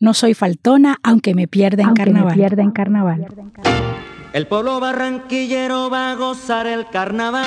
[0.00, 2.34] No soy faltona, aunque me pierda en carnaval.
[2.34, 3.26] Me pierda en carnaval.
[4.32, 7.44] El pueblo barranquillero va a gozar el carnaval.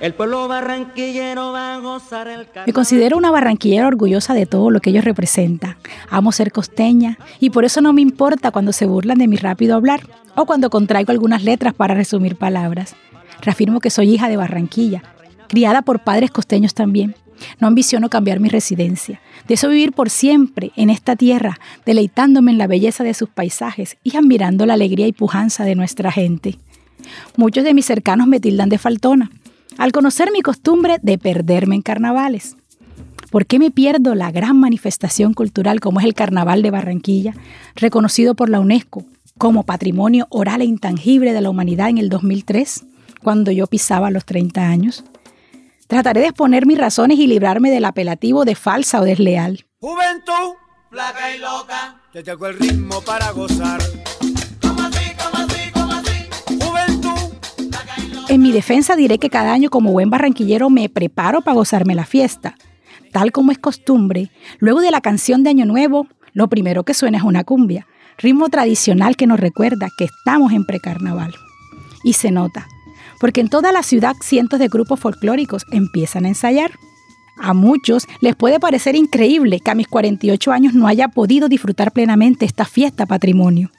[0.00, 2.64] El pueblo barranquillero va a gozar el carnaval.
[2.66, 5.76] Me considero una barranquillera orgullosa de todo lo que ellos representan.
[6.10, 9.76] Amo ser costeña y por eso no me importa cuando se burlan de mi rápido
[9.76, 10.00] hablar
[10.34, 12.96] o cuando contraigo algunas letras para resumir palabras.
[13.40, 15.04] Reafirmo que soy hija de Barranquilla,
[15.46, 17.14] criada por padres costeños también.
[17.60, 19.20] No ambiciono cambiar mi residencia.
[19.48, 24.16] Deseo vivir por siempre en esta tierra, deleitándome en la belleza de sus paisajes y
[24.16, 26.58] admirando la alegría y pujanza de nuestra gente.
[27.36, 29.30] Muchos de mis cercanos me tildan de faltona,
[29.78, 32.56] al conocer mi costumbre de perderme en carnavales.
[33.30, 37.34] ¿Por qué me pierdo la gran manifestación cultural como es el Carnaval de Barranquilla,
[37.74, 39.04] reconocido por la UNESCO
[39.38, 42.84] como Patrimonio Oral e Intangible de la Humanidad en el 2003,
[43.22, 45.04] cuando yo pisaba los 30 años?
[45.86, 49.66] Trataré de exponer mis razones y librarme del apelativo de falsa o desleal.
[49.80, 50.56] Juventud,
[50.90, 53.80] flaca y loca, te tengo el ritmo para gozar.
[58.28, 62.06] En mi defensa diré que cada año como buen barranquillero me preparo para gozarme la
[62.06, 62.56] fiesta.
[63.12, 67.18] Tal como es costumbre, luego de la canción de Año Nuevo, lo primero que suena
[67.18, 67.86] es una cumbia,
[68.18, 71.32] ritmo tradicional que nos recuerda que estamos en precarnaval.
[72.02, 72.66] Y se nota,
[73.20, 76.72] porque en toda la ciudad cientos de grupos folclóricos empiezan a ensayar.
[77.36, 81.92] A muchos les puede parecer increíble que a mis 48 años no haya podido disfrutar
[81.92, 83.70] plenamente esta fiesta patrimonio.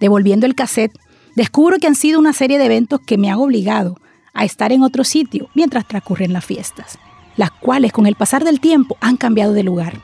[0.00, 0.98] Devolviendo el cassette,
[1.34, 3.98] descubro que han sido una serie de eventos que me han obligado
[4.32, 6.98] a estar en otro sitio mientras transcurren las fiestas,
[7.36, 10.00] las cuales con el pasar del tiempo han cambiado de lugar.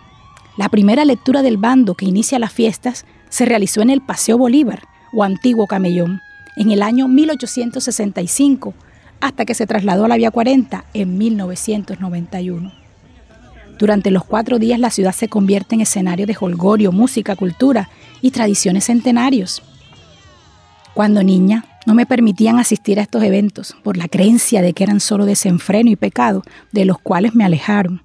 [0.56, 4.82] La primera lectura del bando que inicia las fiestas se realizó en el Paseo Bolívar
[5.12, 6.20] o Antiguo Camellón,
[6.56, 8.74] en el año 1865
[9.20, 12.72] hasta que se trasladó a la Vía 40 en 1991.
[13.78, 17.88] Durante los cuatro días la ciudad se convierte en escenario de holgorio, música, cultura
[18.20, 19.62] y tradiciones centenarios.
[20.94, 25.00] Cuando niña, no me permitían asistir a estos eventos por la creencia de que eran
[25.00, 28.02] solo desenfreno y pecado, de los cuales me alejaron.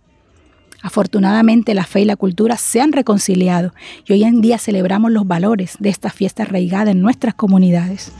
[0.82, 3.74] Afortunadamente la fe y la cultura se han reconciliado
[4.08, 8.12] y hoy en día celebramos los valores de esta fiesta arraigada en nuestras comunidades.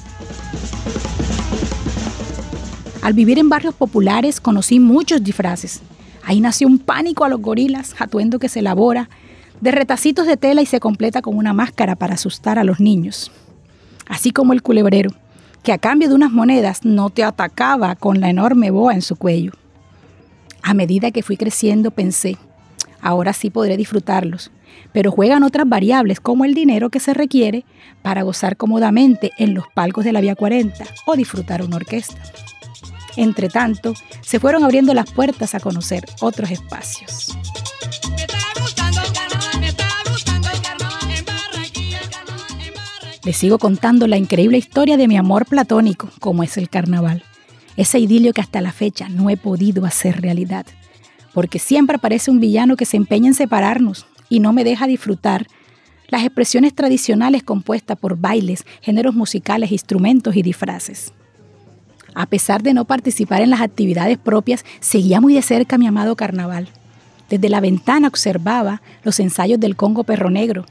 [3.08, 5.82] Al vivir en barrios populares conocí muchos disfraces.
[6.26, 9.10] Ahí nació un pánico a los gorilas, atuendo que se elabora
[9.62, 13.32] de retacitos de tela y se completa con una máscara para asustar a los niños.
[14.10, 15.12] Así como el culebrero,
[15.64, 19.16] que a cambio de unas monedas no te atacaba con la enorme boa en su
[19.16, 19.54] cuello.
[20.62, 22.36] A medida que fui creciendo pensé,
[23.00, 24.52] ahora sí podré disfrutarlos,
[24.92, 27.64] pero juegan otras variables como el dinero que se requiere
[28.02, 32.22] para gozar cómodamente en los palcos de la Vía 40 o disfrutar una orquesta.
[33.18, 37.38] Entre tanto, se fueron abriendo las puertas a conocer otros espacios.
[43.26, 47.24] Les sigo contando la increíble historia de mi amor platónico, como es el carnaval.
[47.76, 50.66] Ese idilio que hasta la fecha no he podido hacer realidad
[51.38, 55.46] porque siempre aparece un villano que se empeña en separarnos y no me deja disfrutar
[56.08, 61.14] las expresiones tradicionales compuestas por bailes, géneros musicales, instrumentos y disfraces.
[62.20, 66.16] A pesar de no participar en las actividades propias, seguía muy de cerca mi amado
[66.16, 66.68] carnaval.
[67.30, 70.66] Desde la ventana observaba los ensayos del Congo Perro Negro,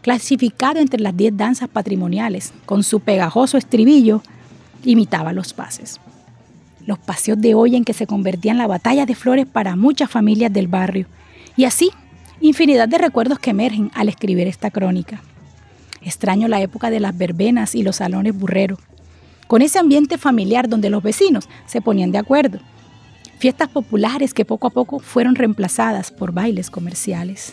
[0.00, 4.22] clasificado entre las 10 danzas patrimoniales, con su pegajoso estribillo,
[4.84, 5.98] imitaba los pases
[6.86, 10.10] los paseos de hoy en que se convertían en la batalla de flores para muchas
[10.10, 11.06] familias del barrio.
[11.56, 11.90] Y así,
[12.40, 15.22] infinidad de recuerdos que emergen al escribir esta crónica.
[16.00, 18.80] Extraño la época de las verbenas y los salones burreros,
[19.52, 22.58] con ese ambiente familiar donde los vecinos se ponían de acuerdo.
[23.38, 27.52] Fiestas populares que poco a poco fueron reemplazadas por bailes comerciales.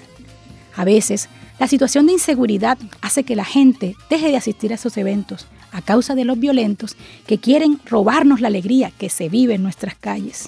[0.77, 1.27] A veces,
[1.59, 5.81] la situación de inseguridad hace que la gente deje de asistir a esos eventos a
[5.81, 6.95] causa de los violentos
[7.27, 10.47] que quieren robarnos la alegría que se vive en nuestras calles.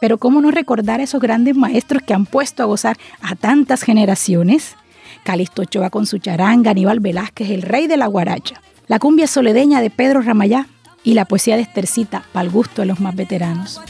[0.00, 3.84] Pero ¿cómo no recordar a esos grandes maestros que han puesto a gozar a tantas
[3.84, 4.74] generaciones?
[5.22, 9.80] Calixto Ochoa con su charanga, Aníbal Velázquez, el rey de la guaracha, la cumbia soledeña
[9.80, 10.66] de Pedro Ramayá
[11.04, 13.80] y la poesía de Estercita para el gusto de los más veteranos.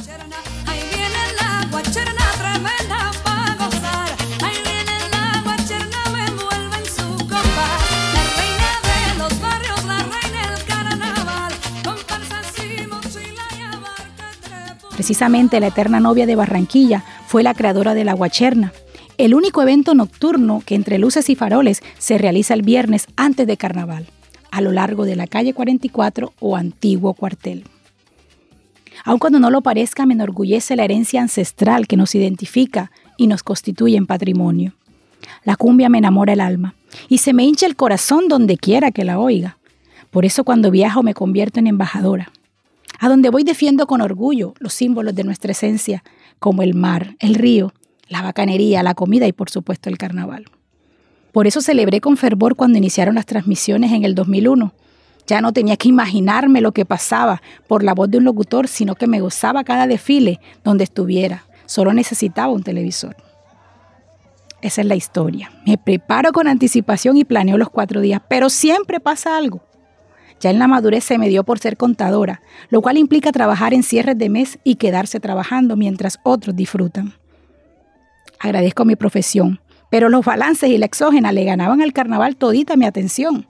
[14.94, 18.72] Precisamente la eterna novia de Barranquilla fue la creadora de la Guacherna,
[19.18, 23.56] el único evento nocturno que entre luces y faroles se realiza el viernes antes de
[23.56, 24.06] carnaval,
[24.52, 27.64] a lo largo de la calle 44 o antiguo cuartel.
[29.04, 33.42] Aun cuando no lo parezca, me enorgullece la herencia ancestral que nos identifica y nos
[33.42, 34.74] constituye en patrimonio.
[35.42, 36.74] La cumbia me enamora el alma,
[37.08, 39.56] Y se me hincha el corazón donde quiera que la oiga.
[40.10, 42.30] Por eso cuando viajo me convierto en embajadora.
[42.98, 46.04] A donde voy defiendo con orgullo los símbolos de nuestra esencia,
[46.38, 47.72] como el mar, el río,
[48.08, 50.44] la bacanería, la comida y por supuesto el carnaval.
[51.32, 54.72] Por eso celebré con fervor cuando iniciaron las transmisiones en el 2001.
[55.26, 58.94] Ya no tenía que imaginarme lo que pasaba por la voz de un locutor, sino
[58.94, 61.44] que me gozaba cada desfile donde estuviera.
[61.64, 63.16] Solo necesitaba un televisor.
[64.60, 65.50] Esa es la historia.
[65.66, 69.62] Me preparo con anticipación y planeo los cuatro días, pero siempre pasa algo.
[70.40, 73.82] Ya en la madurez se me dio por ser contadora, lo cual implica trabajar en
[73.82, 77.14] cierres de mes y quedarse trabajando mientras otros disfrutan.
[78.40, 79.60] Agradezco mi profesión,
[79.92, 83.46] pero los balances y la exógena le ganaban al carnaval todita mi atención.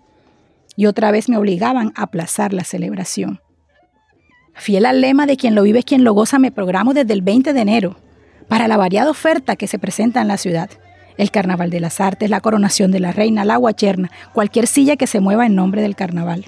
[0.74, 3.40] Y otra vez me obligaban a aplazar la celebración.
[4.52, 7.22] Fiel al lema de quien lo vive es quien lo goza, me programo desde el
[7.22, 7.96] 20 de enero
[8.48, 10.68] para la variada oferta que se presenta en la ciudad.
[11.16, 15.06] El Carnaval de las Artes, la coronación de la reina, la guacherna, cualquier silla que
[15.06, 16.46] se mueva en nombre del carnaval.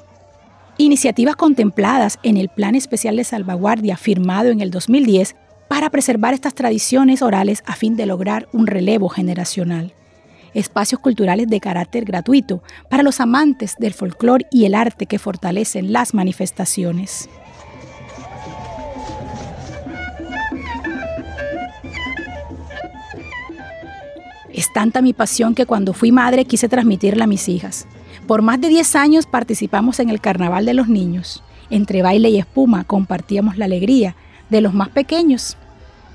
[0.77, 5.37] Iniciativas contempladas en el Plan Especial de Salvaguardia firmado en el 2010
[5.69, 9.93] para preservar estas tradiciones orales a fin de lograr un relevo generacional.
[10.53, 15.93] Espacios culturales de carácter gratuito para los amantes del folclore y el arte que fortalecen
[15.93, 17.29] las manifestaciones.
[24.53, 27.89] Es tanta mi pasión que cuando fui madre quise transmitirla a mis hijas.
[28.29, 31.43] Por más de 10 años participamos en el Carnaval de los Niños.
[31.71, 34.15] Entre baile y espuma compartíamos la alegría
[34.51, 35.57] de los más pequeños.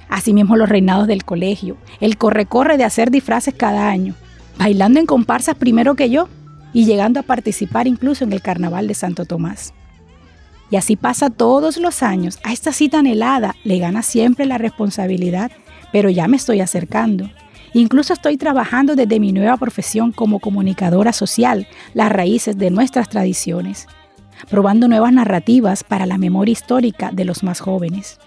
[0.09, 4.15] Asimismo los reinados del colegio, el corre-corre de hacer disfraces cada año,
[4.57, 6.27] bailando en comparsas primero que yo
[6.73, 9.73] y llegando a participar incluso en el Carnaval de Santo Tomás.
[10.71, 12.39] Y así pasa todos los años.
[12.43, 15.51] A esta cita anhelada le gana siempre la responsabilidad,
[15.91, 17.29] pero ya me estoy acercando.
[17.73, 23.87] Incluso estoy trabajando desde mi nueva profesión como comunicadora social, las raíces de nuestras tradiciones,
[24.49, 28.19] probando nuevas narrativas para la memoria histórica de los más jóvenes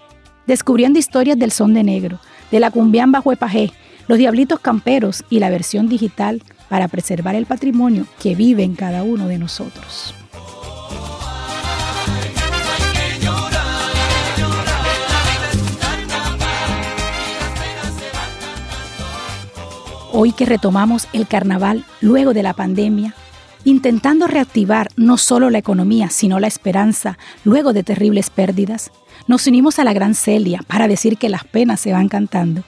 [0.45, 2.19] descubriendo historias del son de negro,
[2.51, 3.71] de la cumbiamba huepajé,
[4.07, 9.03] los diablitos camperos y la versión digital para preservar el patrimonio que vive en cada
[9.03, 10.13] uno de nosotros.
[20.15, 23.15] Hoy que retomamos el carnaval luego de la pandemia,
[23.65, 28.91] intentando reactivar no solo la economía, sino la esperanza luego de terribles pérdidas,
[29.27, 32.63] nos unimos a la gran Celia para decir que las penas se van cantando.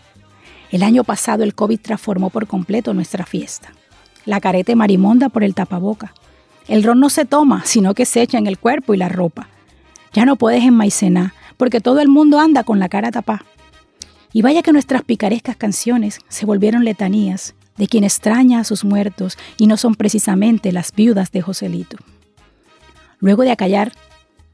[0.72, 3.72] El año pasado el COVID transformó por completo nuestra fiesta.
[4.26, 6.14] La carete marimonda por el tapaboca.
[6.68, 9.50] El ron no se toma, sino que se echa en el cuerpo y la ropa.
[10.14, 13.46] Ya no puedes enmaicenar, porque todo el mundo anda con la cara tapada.
[14.34, 19.38] Y vaya que nuestras picarescas canciones se volvieron letanías de quien extraña a sus muertos
[19.58, 21.98] y no son precisamente las viudas de Joselito.
[23.20, 23.92] Luego de acallar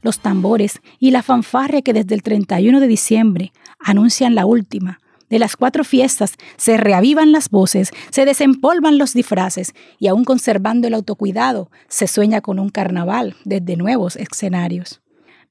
[0.02, 4.98] los tambores y la fanfarria que desde el 31 de diciembre anuncian la última,
[5.32, 10.88] de las cuatro fiestas se reavivan las voces, se desempolvan los disfraces y aún conservando
[10.88, 15.00] el autocuidado, se sueña con un carnaval desde nuevos escenarios.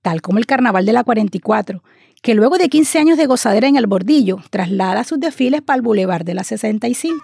[0.04, 1.84] Tal como el carnaval de la 44,
[2.22, 5.82] que luego de 15 años de gozadera en el bordillo, traslada sus desfiles para el
[5.82, 7.24] Boulevard de la 65.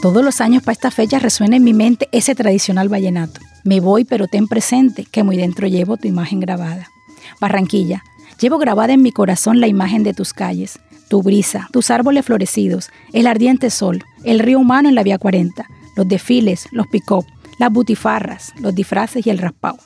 [0.00, 3.38] Todos los años para esta fecha resuena en mi mente ese tradicional vallenato.
[3.64, 6.88] Me voy, pero ten presente que muy dentro llevo tu imagen grabada.
[7.38, 8.02] Barranquilla,
[8.40, 10.80] llevo grabada en mi corazón la imagen de tus calles,
[11.10, 15.66] tu brisa, tus árboles florecidos, el ardiente sol, el río humano en la vía 40,
[15.96, 17.26] los desfiles, los pick-up,
[17.58, 19.76] las butifarras, los disfraces y el raspao.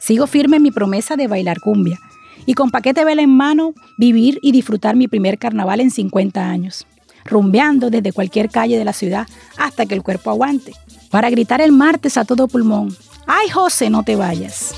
[0.00, 1.98] Sigo firme en mi promesa de bailar cumbia
[2.46, 6.86] y con paquete vela en mano vivir y disfrutar mi primer carnaval en 50 años
[7.24, 9.26] rumbeando desde cualquier calle de la ciudad
[9.56, 10.72] hasta que el cuerpo aguante,
[11.10, 14.74] para gritar el martes a todo pulmón, ¡ay José, no te vayas!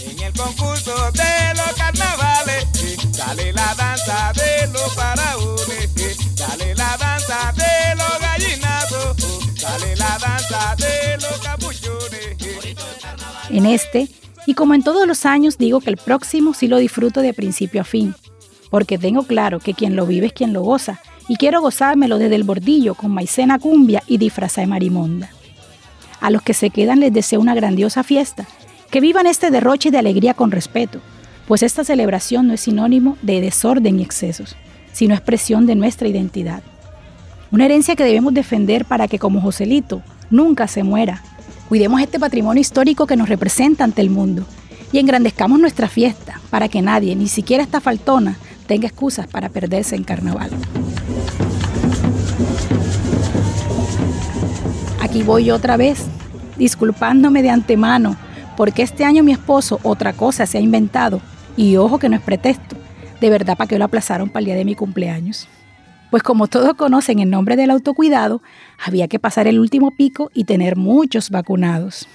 [0.00, 2.66] En el concurso de los carnavales,
[3.12, 9.16] sale la danza de los faraones, sale la danza de los gallinazos,
[9.56, 12.76] sale la danza de los capuchones.
[13.50, 14.08] En este,
[14.46, 17.82] y como en todos los años, digo que el próximo sí lo disfruto de principio
[17.82, 18.14] a fin,
[18.70, 22.34] porque tengo claro que quien lo vive es quien lo goza, y quiero gozármelo desde
[22.34, 25.30] el bordillo con maicena cumbia y disfraza de marimonda.
[26.20, 28.48] A los que se quedan les deseo una grandiosa fiesta,
[28.90, 30.98] que vivan este derroche de alegría con respeto,
[31.46, 34.56] pues esta celebración no es sinónimo de desorden y excesos,
[34.92, 36.64] sino expresión de nuestra identidad.
[37.52, 41.22] Una herencia que debemos defender para que como Joselito nunca se muera.
[41.68, 44.44] Cuidemos este patrimonio histórico que nos representa ante el mundo
[44.90, 49.94] y engrandezcamos nuestra fiesta para que nadie, ni siquiera esta faltona, tenga excusas para perderse
[49.94, 50.50] en carnaval.
[55.10, 56.06] Aquí voy otra vez,
[56.56, 58.14] disculpándome de antemano,
[58.56, 61.20] porque este año mi esposo otra cosa se ha inventado,
[61.56, 62.76] y ojo que no es pretexto,
[63.20, 65.48] de verdad para que lo aplazaron para el día de mi cumpleaños.
[66.12, 68.40] Pues como todos conocen el nombre del autocuidado,
[68.78, 72.06] había que pasar el último pico y tener muchos vacunados.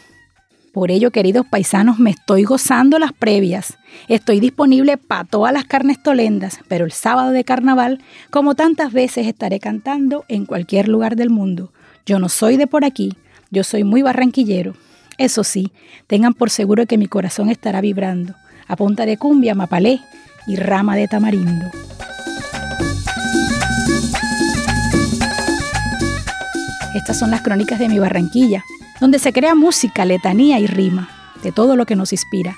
[0.71, 3.77] Por ello, queridos paisanos, me estoy gozando las previas.
[4.07, 9.27] Estoy disponible para todas las carnes tolendas, pero el sábado de carnaval, como tantas veces,
[9.27, 11.73] estaré cantando en cualquier lugar del mundo.
[12.05, 13.13] Yo no soy de por aquí,
[13.50, 14.75] yo soy muy barranquillero.
[15.17, 15.71] Eso sí,
[16.05, 18.35] tengan por seguro que mi corazón estará vibrando
[18.67, 20.01] a punta de cumbia, mapalé
[20.45, 21.65] y rama de tamarindo.
[26.93, 28.63] Estas son las crónicas de mi Barranquilla,
[29.00, 31.09] donde se crea música, letanía y rima,
[31.43, 32.55] de todo lo que nos inspira.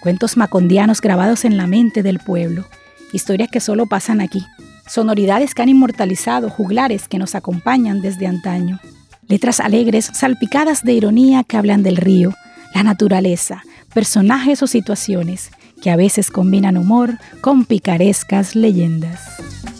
[0.00, 2.64] Cuentos macondianos grabados en la mente del pueblo,
[3.12, 4.44] historias que solo pasan aquí,
[4.86, 8.80] sonoridades que han inmortalizado juglares que nos acompañan desde antaño,
[9.28, 12.34] letras alegres salpicadas de ironía que hablan del río,
[12.74, 13.62] la naturaleza,
[13.94, 15.50] personajes o situaciones
[15.82, 19.75] que a veces combinan humor con picarescas leyendas.